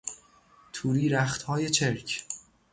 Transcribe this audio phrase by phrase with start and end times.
[0.73, 2.23] توری رختهای چرک